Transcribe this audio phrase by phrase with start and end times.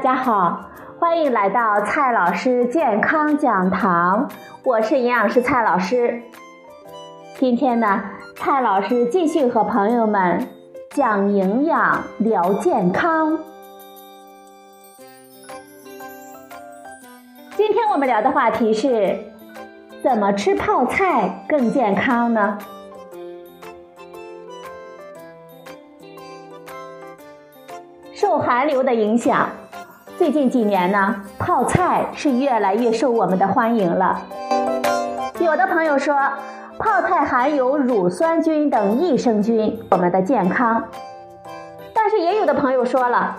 [0.00, 4.30] 大家好，欢迎来到蔡老师健康讲堂，
[4.64, 6.22] 我是营养师蔡老师。
[7.38, 8.02] 今天呢，
[8.34, 10.48] 蔡老师继续和朋友们
[10.92, 13.40] 讲营养、聊健康。
[17.54, 19.18] 今天我们聊的话题是：
[20.02, 22.56] 怎么吃泡菜更健康呢？
[28.14, 29.46] 受寒流的影响，
[30.20, 34.20] 最近几年呢，泡菜是越来越受我们的欢迎了。
[35.40, 36.14] 有的朋友说，
[36.78, 40.84] 泡菜含有乳酸菌等益生菌，我们的健康。
[41.94, 43.34] 但是也有的朋友说了，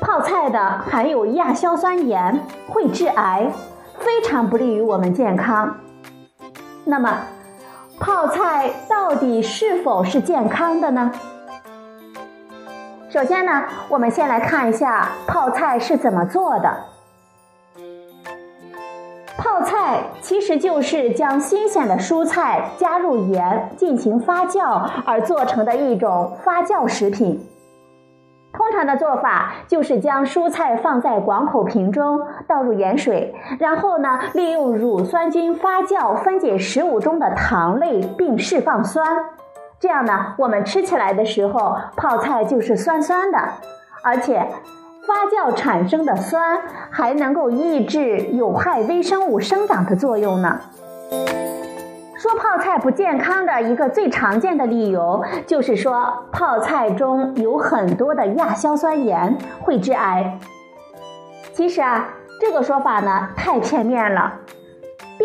[0.00, 3.52] 泡菜的含有亚硝酸盐，会致癌，
[3.98, 5.76] 非常不利于我们健康。
[6.86, 7.14] 那么，
[8.00, 11.12] 泡菜到底是否是健康的呢？
[13.16, 16.76] 首先呢，我们先来看一下泡菜是怎么做的。
[19.38, 27.42] 泡菜其实就是将新鲜的蔬菜加入盐进行发酵而做成的一种发酵食品。
[28.52, 39.24] 通常的做法就是将蔬菜放在广口瓶中，倒入盐水，然后呢，利用乳酸菌发酵分解食物中的糖类，并释放酸。
[39.78, 43.38] 这样呢，我们吃起来的时候，泡菜就是酸酸的，
[44.02, 44.48] 而且
[45.06, 46.60] 发酵产生的酸
[46.90, 50.60] 还能够抑制有害微生物生长的作用呢。
[52.18, 60.38] 说泡菜不健康的一个最常见的理由，就是说泡菜中有很多的亚硝酸盐会致癌。
[61.52, 62.08] 其实啊，
[62.40, 64.40] 这个说法呢太片面了。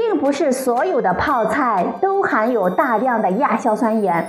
[0.01, 4.27] 并不是所有的泡菜都含有大量的亚硝酸盐。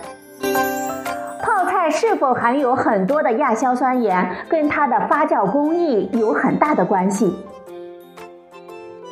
[1.41, 7.35] 泡菜是否含有很多的亚硝酸盐，跟它的发酵工艺有很大的关系。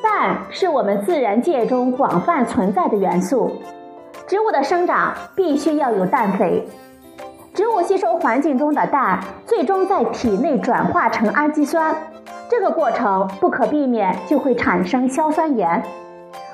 [0.02, 3.50] 氮是我们自然界中广泛存在的元素，
[4.26, 6.68] 植物的生长必须要有氮肥。
[7.54, 11.94] 植物吸收环境中的氮，最终在体内转化成氨基酸，
[12.50, 15.82] 这个过程不可避免就会产生硝酸盐。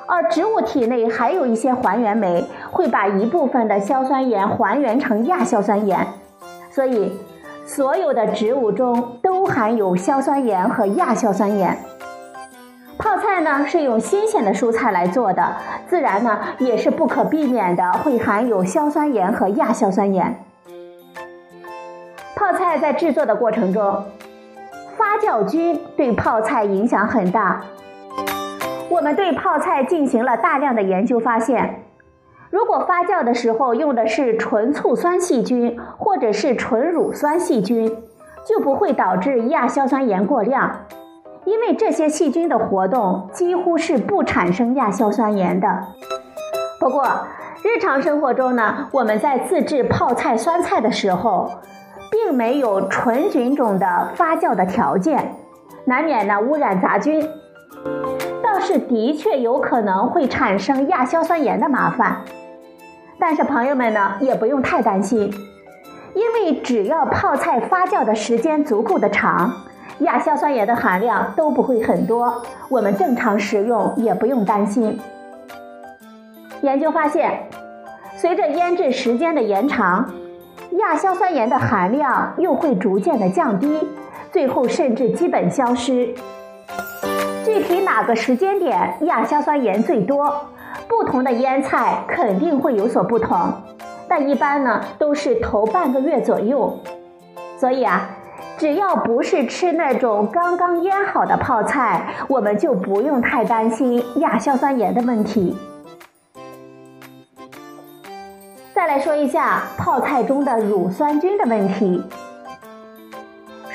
[0.09, 6.07] 而植物体内还有一些还原酶，会把一部分的硝酸盐还原成亚硝酸盐，
[6.71, 7.19] 所以
[7.65, 11.77] 所有的植物中都含有硝酸盐和亚硝酸盐。
[12.99, 15.57] 泡菜呢是用新鲜的蔬菜来做的，
[15.89, 20.41] 自然呢也是不可避免的会含有硝酸盐和亚硝酸盐。
[22.37, 24.05] 泡菜在制作的过程中，
[24.97, 27.63] 发酵菌对泡菜影响很大。
[28.97, 31.83] 我们对泡菜进行了大量的研究，发现，
[32.49, 37.95] 如果发酵的时候用的是纯醋酸细菌或者是纯乳酸细菌，
[38.47, 40.87] 就不会导致亚硝酸盐过量，
[41.45, 45.89] 因为这些细菌的活动几乎是不产生亚硝酸盐的。
[46.81, 47.05] 不过，
[47.63, 51.51] 日常生活中呢，我们在自制泡菜酸菜的时候，
[52.11, 55.35] 并没有纯菌种的发酵的条件，
[55.85, 57.29] 难免呢污染杂菌。
[58.67, 62.23] 是的确有可能会产生亚硝酸盐的麻烦，
[63.17, 65.33] 但是朋友们呢也不用太担心，
[66.15, 69.53] 因为只要泡菜发酵的时间足够的长，
[70.01, 74.99] 亚硝酸盐的含量都不会很多，我们正常食用也不用担心。
[76.63, 77.49] 研究发现，
[78.17, 80.13] 随着腌制时间的延长，
[80.73, 83.87] 亚硝酸盐的含量又会逐渐的降低，
[84.33, 86.13] 最后甚至基本消失。
[87.57, 90.31] 具体哪个时间点亚硝酸盐最多？
[90.87, 93.51] 不同的腌菜肯定会有所不同，
[94.07, 96.79] 但一般呢都是头半个月左右。
[97.57, 98.11] 所以啊，
[98.59, 105.57] 只要不是吃那种刚刚腌好的泡菜，我们就不用太担心亚硝酸盐的问题。
[108.75, 112.05] 再来说一下泡菜中的乳酸菌的问题。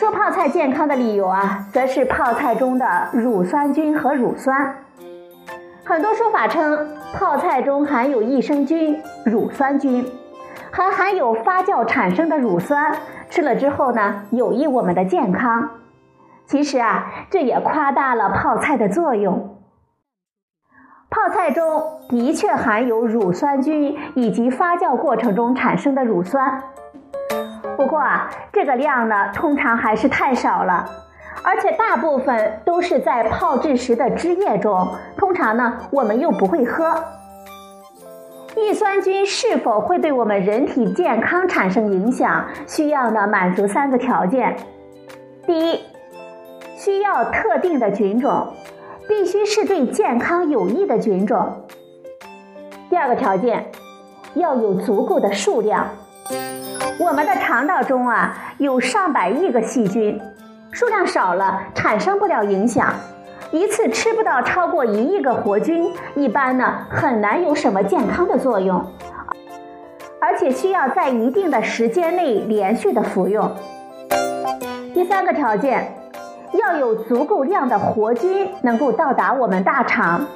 [0.02, 4.78] 说泡菜健康的理由啊，则是泡菜中的乳酸菌和乳酸。
[5.86, 10.04] 很多说法称泡菜中含有益生菌乳酸菌，
[10.72, 12.96] 还含有发酵产生的乳酸，
[13.30, 15.70] 吃了之后呢，有益我们的健康。
[16.48, 19.60] 其实啊，这也夸大了泡菜的作用。
[21.12, 26.64] 泡菜中的确含有乳酸菌以及发酵过程中产生的乳酸。
[27.82, 30.88] 不过啊，这个量呢，通常还是太少了，
[31.42, 34.88] 而且大部分都是在泡制时的汁液中，
[35.18, 36.94] 通常呢，我们又不会喝。
[38.56, 42.46] 益酸菌是否会对我们人体健康产生影响？
[42.68, 44.56] 需要呢满足三个条件：
[45.48, 45.80] 第一，
[46.78, 48.54] 需要特定的菌种，
[49.08, 51.66] 必须是对健康有益的菌种。
[52.92, 53.72] 第二个条件，
[54.36, 55.88] 要有足够的数量。
[57.02, 60.22] 我们的肠道中啊有上百亿个细菌，
[60.72, 62.94] 数量少了产生不了影响。
[63.50, 68.86] 一次吃不到超过一亿个活菌，一般呢很难有什么健康的作用，
[70.22, 73.52] 而且需要在一定的时间内连续的服用。
[74.94, 75.92] 第三个条件，
[76.54, 80.28] 要有足够量的活菌能够到达我们大肠。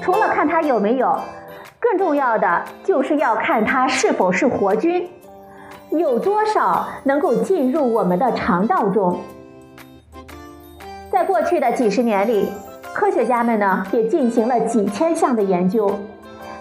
[0.00, 1.18] 除了看它有没有，
[1.80, 5.08] 更重要的就是要看它是否是活菌，
[5.98, 9.18] 有多少能够进入我们的肠道中。
[11.10, 12.48] 在过去的几十年里，
[12.94, 15.90] 科学家们呢也进行了几千项的研究，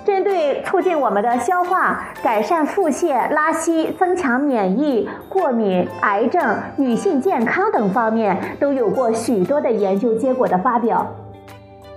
[0.04, 11.07] 针对促进我们的消化、改善腹泻、拉稀、增强免疫、过敏、癌症、女性健康等方面，都有过许多的研究结果的发表。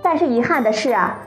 [0.01, 1.17] 但是遗憾的是啊，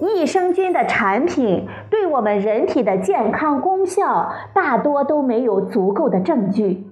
[0.00, 6.86] 益生菌的产品对我们人体的健康功效大多都没有足够的证据。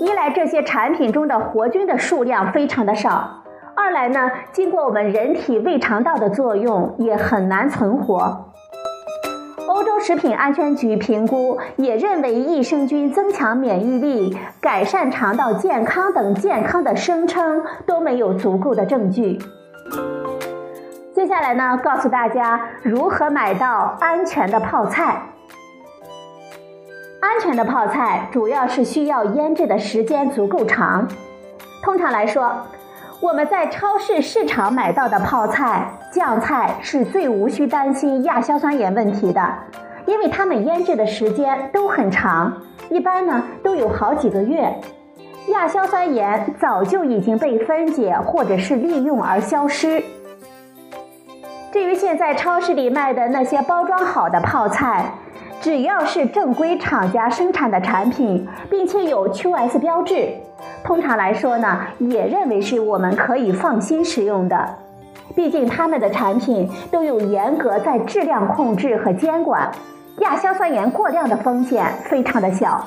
[0.00, 3.44] 一来这些产品中的活菌的数量非常的少，
[3.76, 8.50] 二来呢，经过我们人体胃肠道的作用也很难存活。
[9.66, 19.38] 欧洲食品安全局评估也认为益生菌增强免疫力、改善肠道健康等健康的声称都没有足够的证据。
[21.24, 25.22] 接下来呢，告诉大家如何买到安全的泡菜。
[27.18, 31.08] 安全的泡菜主要是需要腌制的时间足够长。
[31.82, 32.52] 通常来说，
[33.22, 39.40] 我们在超市市场买到的泡菜、酱菜是最无需担心亚硝酸盐问题的，
[40.04, 42.52] 因为它们腌制的时间都很长，
[42.90, 44.78] 一般呢都有好几个月，
[45.48, 50.04] 亚硝酸盐早就已经被分解或者是利用而消失。
[51.74, 55.06] 至于现在超市里卖的那些包装好的泡菜，
[55.60, 60.28] 只要是正规厂家生产的产品，并且有 QS 标志，
[60.84, 64.76] 通常来说呢，也认为是我们可以放心食用的。
[65.34, 69.68] 毕竟他们的产品都有严格在质量控制和监管，
[70.18, 72.86] 亚硝酸盐过量的风险非常的小。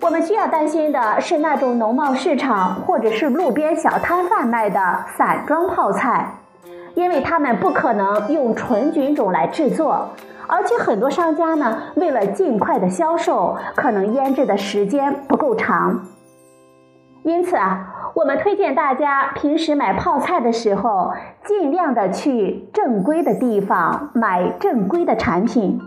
[0.00, 4.80] 我们需要担心的是那种农贸市场或者是路边小摊贩卖的
[5.18, 6.26] 散装泡菜，
[7.14, 10.10] 因为他们不可能用纯菌种来制作。
[10.48, 16.06] 而且很多商家呢，为了尽快的销售，可能腌制的时间不够长。
[17.22, 21.14] 因此啊，我们推荐大家平时买泡菜的时候，
[21.44, 25.80] 尽量的去正规的地方买正规的产品。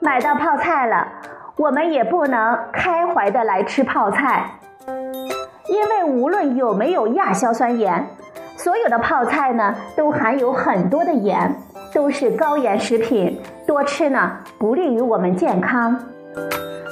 [0.00, 1.08] 买到泡菜了，
[1.56, 4.50] 我们也不能开怀的来吃泡菜，
[4.86, 8.06] 因为无论有没有亚硝酸盐，
[8.56, 11.54] 所有的泡菜呢，都含有很多的盐。
[11.94, 15.98] 都是高盐食品，多吃呢不利于我们健康。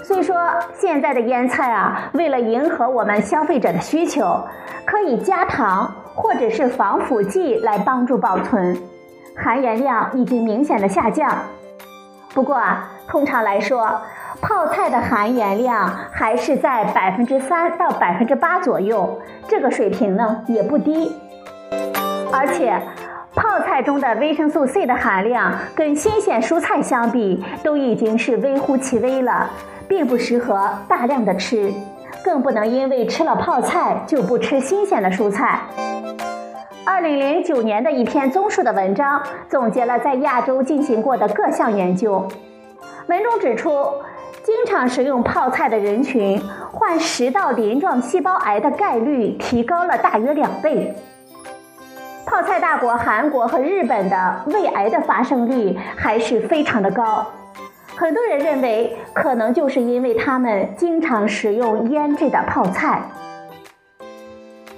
[0.02, 0.34] 所以说，
[0.72, 4.42] 现在的腌菜啊，为了迎合我们消费者的需求，
[4.86, 8.78] 可以加糖或者是防腐剂来帮助保存，
[9.36, 11.30] 含盐量已经明显的下降。
[12.32, 14.00] 不过啊，通常来说，
[14.40, 21.12] 泡菜的含盐量还是在百分之三到百分之八左右，这个水平呢也不低，
[22.34, 22.80] 而且。
[23.36, 29.50] 泡菜中的维生素 C 的含量跟新鲜蔬菜相比，都已经是微乎其微了，
[29.88, 31.72] 并不适合大量的吃，
[32.24, 35.62] 更不能因为吃了泡菜就不吃新鲜的蔬菜。
[36.86, 42.28] 二零零九年的一篇综述的文章总结了在亚洲进行过的各项研究，
[43.08, 43.70] 文中指出，
[44.44, 50.94] 经常食用泡菜的人群患食道鳞状细胞癌的概率提高了大约两倍。
[52.34, 57.24] 泡菜大国韩国和日本的胃癌的发生率还是非常的高，
[57.94, 63.02] 很多人认为可能就是因为他们经常食用腌制的泡菜。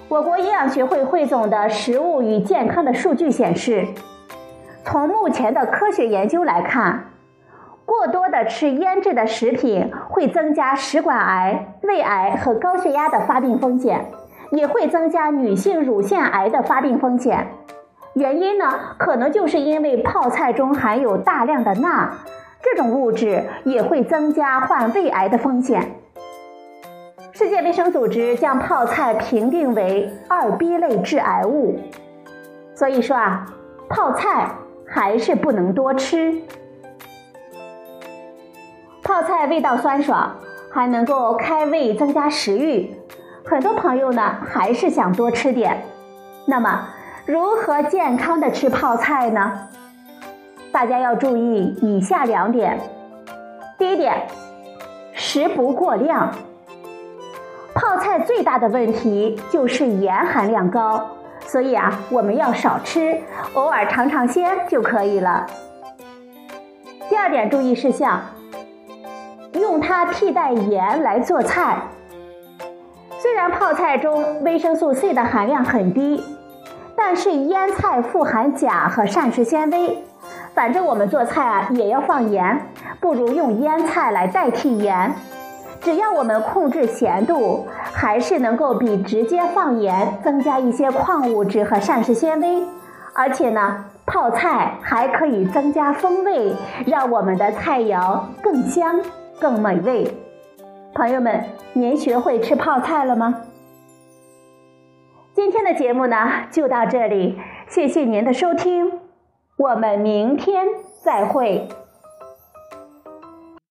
[0.08, 3.86] 我国营养学会汇总的食物与健康的数据显示，
[4.84, 7.06] 从目前的科学研究来看，
[7.86, 14.04] 过多的吃腌制的食品会增加食管癌、胃癌和高血压的发病风险。
[14.50, 17.48] 也会增加女性乳腺癌的发病风险，
[18.14, 22.10] 原因呢，可能就是因为泡菜中含有大量的钠，
[22.62, 25.92] 这种物质也会增加患胃癌的风险。
[27.32, 31.78] 世界卫生组织将泡菜评定为二 B 类致癌物，
[32.74, 33.44] 所以说啊，
[33.90, 34.48] 泡菜
[34.86, 36.34] 还是不能多吃。
[39.02, 40.36] 泡菜味道酸爽，
[40.70, 42.95] 还能够开胃增加食欲。
[43.48, 45.84] 很多朋友呢还是想多吃点。
[46.46, 46.88] 那么，
[47.24, 49.68] 如何健康的吃泡菜呢？
[50.72, 52.78] 大家要注意以下两点。
[53.78, 54.26] 第一点，
[55.12, 56.32] 食不过量。
[57.72, 61.06] 泡菜最大的问题就是盐含量高，
[61.46, 63.20] 所以啊，我们要少吃，
[63.54, 65.46] 偶尔尝尝鲜就可以了。
[67.08, 68.20] 第二点注意事项，
[69.52, 71.78] 用它替代盐来做菜。
[73.26, 76.22] 虽然泡菜中维生素 C 的含量很低，
[76.94, 79.98] 但是腌菜富含钾和膳食纤维。
[80.54, 82.60] 反正我们做菜啊也要放盐，
[83.00, 85.12] 不如用腌菜来代替盐。
[85.80, 92.62] 只要我们控制咸度，还是能够比直接放盐增加一些矿物质和膳食纤维。
[93.12, 96.54] 而且呢，泡菜还可以增加风味，
[96.86, 99.00] 让我们的菜肴更香、
[99.40, 100.16] 更美味。
[100.96, 103.42] 朋友们，您学会吃泡菜了吗？
[105.34, 106.16] 今天的节目呢
[106.50, 107.38] 就到这里，
[107.68, 109.00] 谢谢您的收听，
[109.58, 110.66] 我们明天
[111.04, 111.68] 再会。